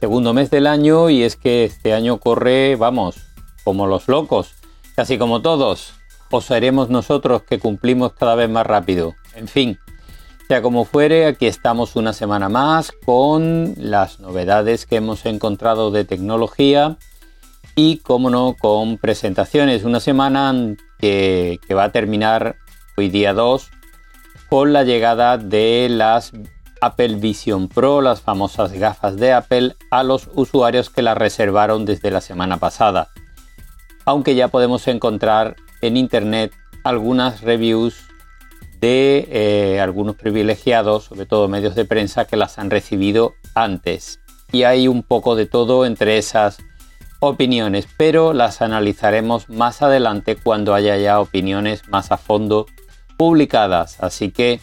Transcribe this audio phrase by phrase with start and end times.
[0.00, 3.16] segundo mes del año, y es que este año corre, vamos,
[3.64, 4.54] como los locos,
[4.94, 5.94] casi como todos
[6.34, 9.14] o seremos nosotros que cumplimos cada vez más rápido.
[9.34, 9.78] En fin,
[10.48, 16.04] sea como fuere, aquí estamos una semana más con las novedades que hemos encontrado de
[16.04, 16.98] tecnología
[17.76, 19.84] y, como no, con presentaciones.
[19.84, 22.56] Una semana que, que va a terminar
[22.96, 23.70] hoy día 2
[24.50, 26.32] con la llegada de las
[26.84, 32.10] Apple Vision Pro, las famosas gafas de Apple, a los usuarios que las reservaron desde
[32.10, 33.08] la semana pasada.
[34.04, 36.52] Aunque ya podemos encontrar en internet
[36.84, 38.04] algunas reviews
[38.80, 44.20] de eh, algunos privilegiados, sobre todo medios de prensa, que las han recibido antes.
[44.52, 46.58] Y hay un poco de todo entre esas
[47.20, 52.66] opiniones, pero las analizaremos más adelante cuando haya ya opiniones más a fondo
[53.16, 54.02] publicadas.
[54.02, 54.60] Así que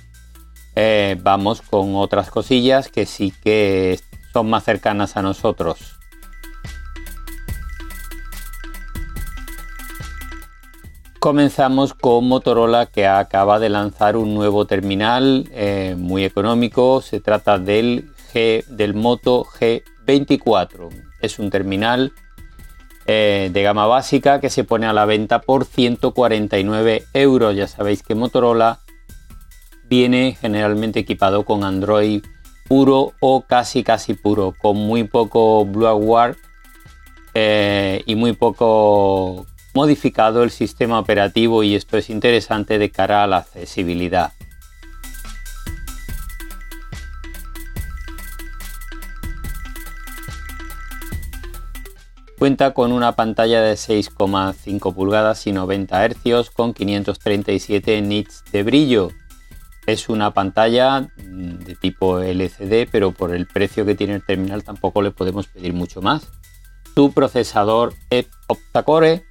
[0.75, 3.99] eh, vamos con otras cosillas que sí que
[4.33, 5.97] son más cercanas a nosotros.
[11.19, 16.99] Comenzamos con Motorola que acaba de lanzar un nuevo terminal eh, muy económico.
[17.01, 20.89] Se trata del, G, del Moto G24.
[21.21, 22.11] Es un terminal
[23.05, 27.55] eh, de gama básica que se pone a la venta por 149 euros.
[27.55, 28.79] Ya sabéis que Motorola
[29.91, 32.23] viene generalmente equipado con Android
[32.65, 36.37] puro o casi casi puro, con muy poco Blueware
[37.33, 43.27] eh, y muy poco modificado el sistema operativo y esto es interesante de cara a
[43.27, 44.31] la accesibilidad.
[52.39, 59.11] Cuenta con una pantalla de 6,5 pulgadas y 90 Hz con 537 nits de brillo.
[59.87, 65.01] Es una pantalla de tipo LCD, pero por el precio que tiene el terminal tampoco
[65.01, 66.27] le podemos pedir mucho más.
[66.95, 69.23] Su procesador es octa-core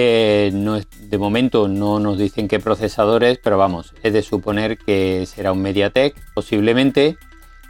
[0.00, 5.50] eh, de momento no nos dicen qué procesadores, pero vamos, es de suponer que será
[5.50, 7.16] un MediaTek, posiblemente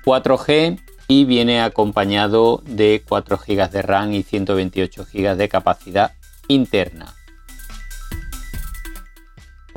[0.04, 0.78] 4G
[1.08, 6.12] y viene acompañado de 4 GB de RAM y 128 GB de capacidad
[6.48, 7.14] interna.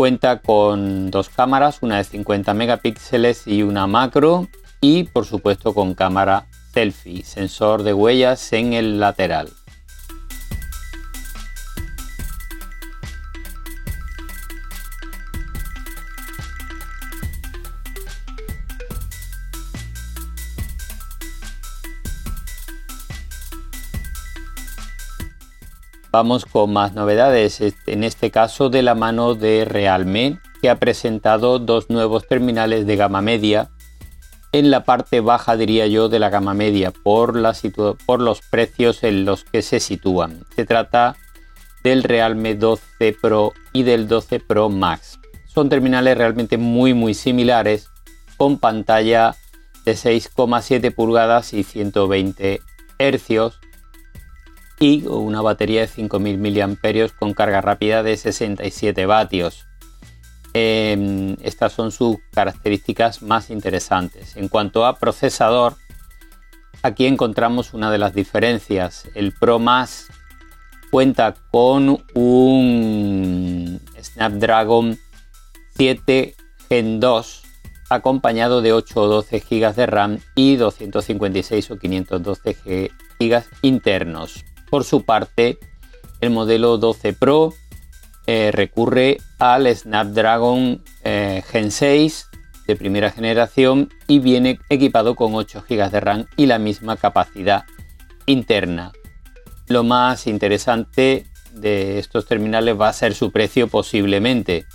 [0.02, 4.48] Cuenta con dos cámaras, una de 50 megapíxeles y una macro
[4.82, 9.50] y por supuesto con cámara selfie, sensor de huellas en el lateral.
[26.12, 31.58] Vamos con más novedades, en este caso de la mano de Realme, que ha presentado
[31.58, 33.70] dos nuevos terminales de gama media
[34.52, 39.46] en la parte baja, diría yo, de la gama media por, los precios en los
[39.46, 40.44] que se sitúan.
[40.54, 41.16] Se trata
[41.82, 45.18] del Realme 12 Pro y del 12 Pro Max.
[45.46, 47.90] Son terminales realmente muy muy similares
[48.36, 49.36] con pantalla
[49.86, 52.60] de 6,7 pulgadas y 120
[53.00, 53.61] Hz
[54.82, 59.68] y una batería de 5000 mAh con carga rápida de 67 vatios.
[60.54, 64.36] Em, estas son sus características más interesantes.
[64.36, 65.76] En cuanto a procesador,
[66.82, 69.08] aquí encontramos una de las diferencias.
[69.14, 70.08] El Pro Max
[70.90, 74.98] cuenta con un Snapdragon
[75.76, 76.36] 7
[76.70, 77.44] Gen 2
[77.92, 84.44] acompañado de 8 o 12 GB de RAM y 256 o 512 GB internos.
[84.72, 85.60] Por su parte,
[86.22, 87.54] el modelo 12 Pro
[88.26, 92.30] eh, recurre al Snapdragon eh, Gen 6
[92.68, 97.66] de primera generación y viene equipado con 8 GB de RAM y la misma capacidad
[98.26, 98.94] interna.
[99.68, 104.66] Lo más interesante de estos terminales va a ser su precio posiblemente,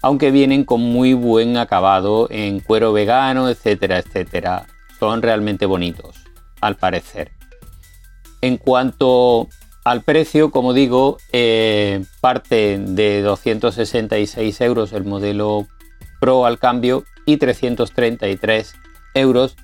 [0.00, 4.66] aunque vienen con muy buen acabado en cuero vegano, etcétera, etcétera.
[4.98, 6.16] Son realmente bonitos,
[6.62, 7.43] al parecer.
[8.44, 9.48] En cuanto
[9.84, 15.66] al precio, como digo, eh, parte de 266 euros el modelo
[16.20, 18.74] Pro al cambio y 333
[19.14, 19.56] euros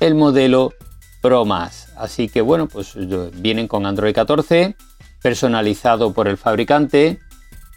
[0.00, 0.74] el modelo
[1.22, 1.94] Pro más.
[1.96, 2.92] Así que bueno, pues
[3.36, 4.76] vienen con Android 14,
[5.22, 7.20] personalizado por el fabricante,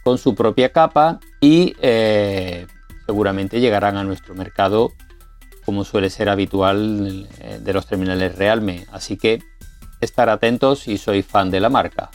[0.04, 2.68] con su propia capa y eh,
[3.06, 4.92] seguramente llegarán a nuestro mercado
[5.66, 8.86] como suele ser habitual eh, de los terminales Realme.
[8.92, 9.42] Así que
[10.04, 12.10] estar atentos si soy fan de la marca.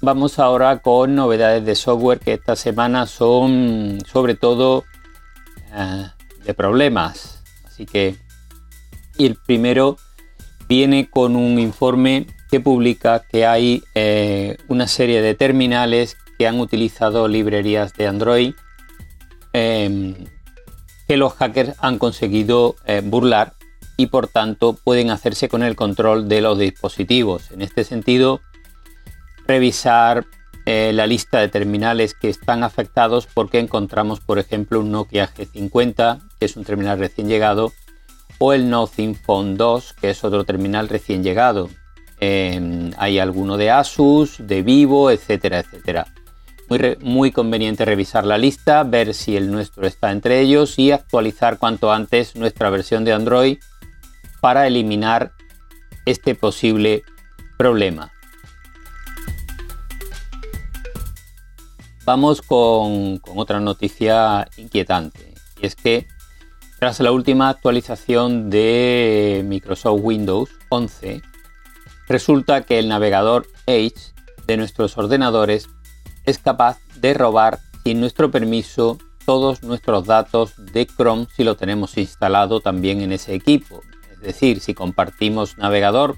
[0.00, 4.84] Vamos ahora con novedades de software que esta semana son sobre todo
[5.74, 6.06] eh,
[6.44, 7.42] de problemas.
[7.64, 8.16] Así que
[9.18, 9.96] y el primero
[10.68, 16.60] viene con un informe que publica que hay eh, una serie de terminales que han
[16.60, 18.54] utilizado librerías de Android
[19.52, 20.14] em,
[21.08, 23.54] que los hackers han conseguido eh, burlar
[23.96, 27.50] y por tanto pueden hacerse con el control de los dispositivos.
[27.50, 28.40] En este sentido,
[29.46, 30.26] revisar
[30.66, 36.28] eh, la lista de terminales que están afectados porque encontramos, por ejemplo, un Nokia G50,
[36.38, 37.72] que es un terminal recién llegado,
[38.38, 41.70] o el Nothing Phone 2, que es otro terminal recién llegado.
[42.20, 46.06] Hay alguno de Asus, de Vivo, etcétera, etcétera.
[46.68, 51.58] Muy, muy, conveniente revisar la lista, ver si el nuestro está entre ellos y actualizar
[51.58, 53.58] cuanto antes nuestra versión de Android
[54.40, 55.32] para eliminar
[56.06, 57.04] este posible
[57.56, 58.12] problema.
[62.06, 65.34] Vamos con, otra noticia inquietante.
[65.60, 66.06] Y es que
[66.78, 71.22] tras la última actualización de Microsoft Windows 11,
[72.08, 74.12] resulta que el navegador Edge
[74.46, 75.68] de nuestros ordenadores
[76.24, 81.98] es capaz de robar sin nuestro permiso todos nuestros datos de Chrome si lo tenemos
[81.98, 83.80] instalado también en ese equipo.
[84.12, 86.16] Es decir, si compartimos navegador,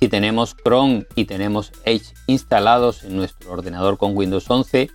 [0.00, 4.90] si tenemos Chrome y tenemos Edge instalados en nuestro ordenador con Windows 11,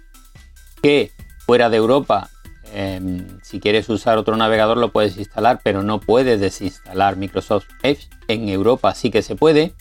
[0.81, 1.11] que
[1.45, 2.29] fuera de Europa,
[2.73, 8.09] em, si quieres usar otro navegador lo puedes instalar, pero no puedes desinstalar Microsoft Edge.
[8.27, 9.73] En Europa sí que se puede.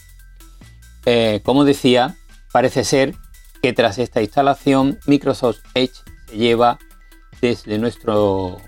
[1.06, 2.17] Eh, como decía,
[2.52, 3.14] parece ser
[3.62, 5.94] que tras esta instalación Microsoft Edge
[6.26, 6.79] se lleva
[7.41, 8.58] desde nuestro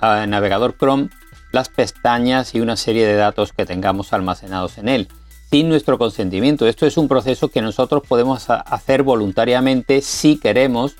[0.00, 1.08] navegador Chrome
[1.52, 5.08] las pestañas y una serie de datos que tengamos almacenados en él
[5.50, 6.66] sin nuestro consentimiento.
[6.66, 10.96] Esto es un proceso que nosotros podemos hacer voluntariamente si queremos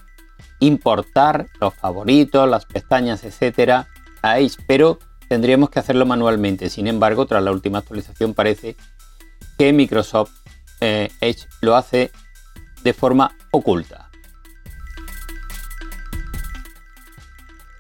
[0.61, 3.89] importar los favoritos, las pestañas, etcétera,
[4.23, 6.71] a Edge, pero tendríamos que hacerlo manualmente.
[6.71, 8.77] Sin embargo, tras la última actualización parece
[9.59, 10.31] que Microsoft
[10.85, 12.11] eh, Edge lo hace
[12.83, 14.11] de forma oculta.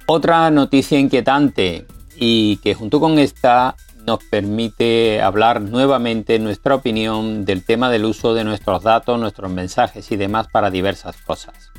[0.06, 1.86] Otra noticia inquietante
[2.16, 8.34] y que junto con esta nos permite hablar nuevamente nuestra opinión del tema del uso
[8.34, 11.72] de nuestros datos, nuestros mensajes y demás para diversas cosas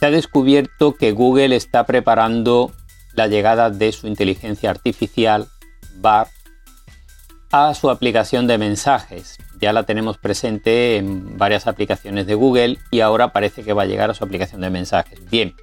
[0.00, 2.72] se ha descubierto que Google está preparando
[3.12, 5.48] la llegada de su inteligencia artificial,
[5.96, 6.28] BAR,
[7.52, 9.36] a su aplicación de mensajes.
[9.60, 13.86] Ya la tenemos presente en varias aplicaciones de Google y ahora parece que va a
[13.86, 15.28] llegar a su aplicación de mensajes.
[15.30, 15.54] Bien,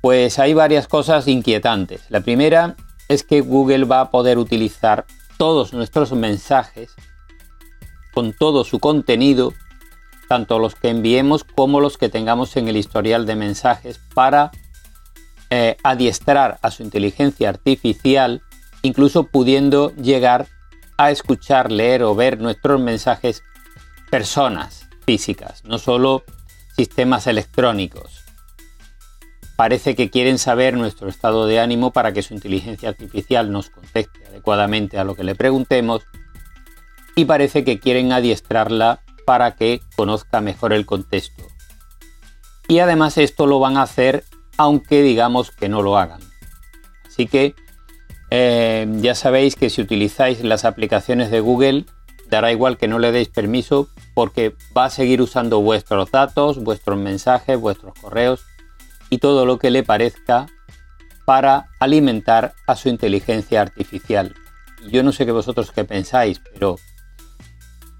[0.00, 2.04] pues hay varias cosas inquietantes.
[2.10, 2.76] La primera
[3.08, 5.06] es que Google va a poder utilizar
[5.38, 6.94] todos nuestros mensajes
[8.12, 9.54] con todo su contenido
[10.32, 14.50] tanto los que enviemos como los que tengamos en el historial de mensajes para
[15.50, 18.40] eh, adiestrar a su inteligencia artificial,
[18.80, 20.46] incluso pudiendo llegar
[20.96, 23.42] a escuchar, leer o ver nuestros mensajes
[24.10, 26.24] personas físicas, no solo
[26.76, 28.24] sistemas electrónicos.
[29.56, 34.26] Parece que quieren saber nuestro estado de ánimo para que su inteligencia artificial nos conteste
[34.26, 36.02] adecuadamente a lo que le preguntemos
[37.14, 41.44] y parece que quieren adiestrarla para que conozca mejor el contexto.
[42.68, 44.24] Y además esto lo van a hacer
[44.56, 46.20] aunque digamos que no lo hagan.
[47.06, 47.54] Así que
[48.34, 51.84] eh, ya sabéis que si utilizáis las aplicaciones de Google,
[52.30, 56.96] dará igual que no le deis permiso porque va a seguir usando vuestros datos, vuestros
[56.96, 58.46] mensajes, vuestros correos
[59.10, 60.46] y todo lo que le parezca
[61.26, 64.34] para alimentar a su inteligencia artificial.
[64.90, 66.76] Yo no sé qué vosotros qué pensáis, pero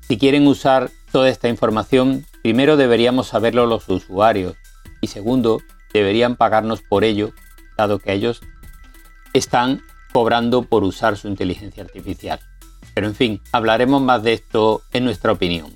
[0.09, 4.57] si quieren usar toda esta información, primero deberíamos saberlo los usuarios
[5.03, 5.61] y segundo,
[5.93, 7.35] deberían pagarnos por ello,
[7.77, 8.41] dado que ellos
[9.35, 12.41] están cobrando por usar su inteligencia artificial.
[12.95, 15.73] Pero en fin, hablaremos más de esto en nuestra opinión.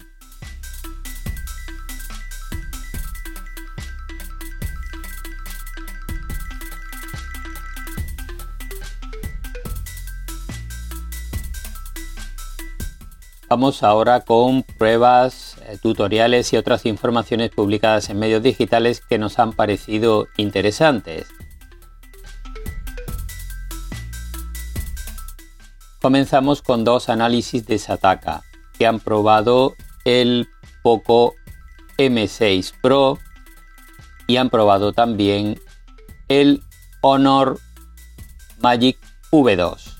[13.49, 19.39] Vamos ahora con pruebas, eh, tutoriales y otras informaciones publicadas en medios digitales que nos
[19.39, 21.29] han parecido interesantes.
[26.07, 28.45] Comenzamos con dos análisis de Sataka
[28.79, 30.49] que han probado el
[30.85, 31.35] Poco
[31.99, 33.19] M6 Pro
[34.29, 35.61] y han probado también
[36.29, 36.63] el
[37.01, 37.59] Honor
[38.61, 38.97] Magic
[39.33, 39.97] V2.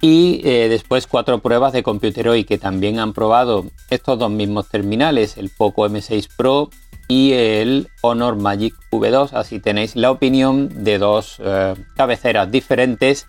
[0.00, 5.36] Y eh, después cuatro pruebas de Computeroid que también han probado estos dos mismos terminales,
[5.36, 6.68] el Poco M6 Pro
[7.12, 9.34] y el Honor Magic V2.
[9.34, 13.28] Así tenéis la opinión de dos eh, cabeceras diferentes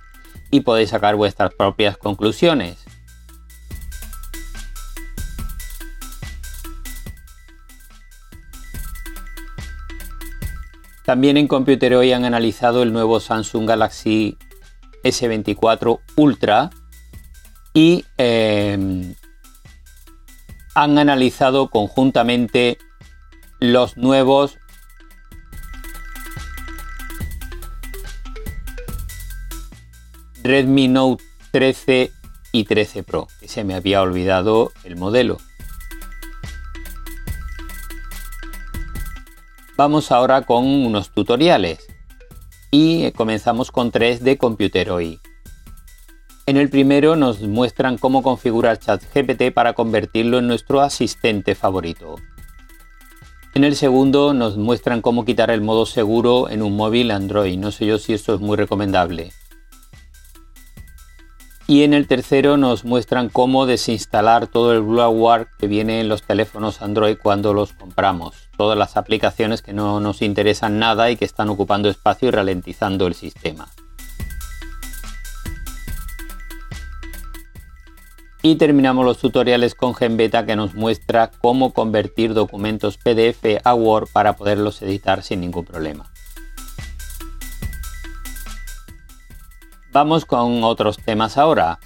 [0.51, 2.77] y podéis sacar vuestras propias conclusiones.
[11.03, 14.37] También en Computer hoy han analizado el nuevo Samsung Galaxy
[15.03, 16.69] S24 Ultra
[17.73, 19.13] y eh,
[20.73, 22.77] han analizado conjuntamente
[23.63, 24.57] los nuevos
[30.43, 32.11] Redmi Note 13
[32.51, 35.37] y 13 Pro, que se me había olvidado el modelo.
[39.77, 41.87] Vamos ahora con unos tutoriales
[42.69, 45.19] y comenzamos con tres de Computeroid.
[46.47, 52.17] En el primero nos muestran cómo configurar ChatGPT para convertirlo en nuestro asistente favorito.
[53.55, 57.55] En el segundo nos muestran cómo quitar el modo seguro en un móvil Android.
[57.59, 59.31] No sé yo si esto es muy recomendable.
[61.67, 66.23] Y en el tercero nos muestran cómo desinstalar todo el bloatware que viene en los
[66.23, 68.49] teléfonos Android cuando los compramos.
[68.57, 73.05] Todas las aplicaciones que no nos interesan nada y que están ocupando espacio y ralentizando
[73.05, 73.69] el sistema.
[78.45, 84.09] Y terminamos los tutoriales con GenBeta que nos muestra cómo convertir documentos PDF a Word
[84.11, 86.11] para poderlos editar sin ningún problema.
[89.93, 91.79] Vamos con otros temas ahora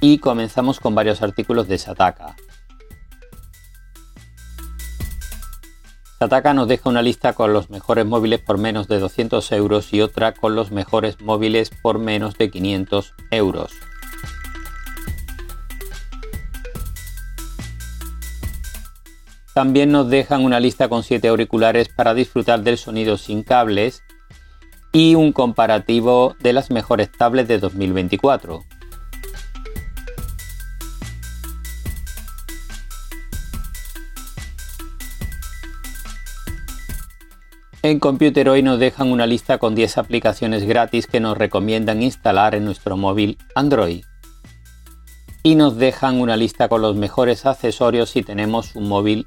[0.00, 2.36] y comenzamos con varios artículos de Sataka.
[6.20, 10.02] Sataka nos deja una lista con los mejores móviles por menos de 200 euros y
[10.02, 13.72] otra con los mejores móviles por menos de 500 euros.
[19.54, 24.02] También nos dejan una lista con 7 auriculares para disfrutar del sonido sin cables
[24.92, 28.64] y un comparativo de las mejores tablets de 2024.
[37.82, 42.56] En Computer hoy nos dejan una lista con 10 aplicaciones gratis que nos recomiendan instalar
[42.56, 44.04] en nuestro móvil Android
[45.44, 49.26] y nos dejan una lista con los mejores accesorios si tenemos un móvil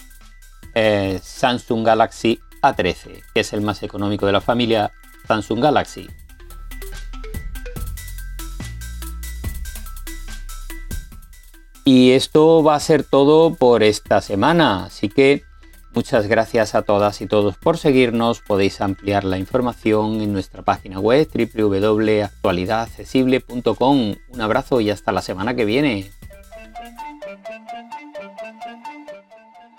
[0.79, 4.91] eh, Samsung Galaxy A13, que es el más económico de la familia
[5.27, 6.07] Samsung Galaxy.
[11.83, 15.41] Y esto va a ser todo por esta semana, así que
[15.95, 18.41] muchas gracias a todas y todos por seguirnos.
[18.41, 24.15] Podéis ampliar la información en nuestra página web www.actualidadaccesible.com.
[24.29, 26.11] Un abrazo y hasta la semana que viene.